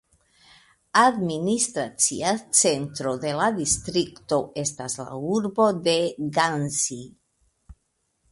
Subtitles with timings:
[0.99, 5.95] Administracia centro de la distrikto estas la urbo de
[6.39, 7.01] Ghanzi.